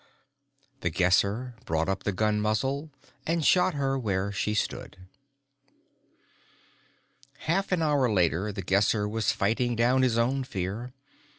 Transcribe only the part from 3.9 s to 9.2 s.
where she stood. Half an hour later, The Guesser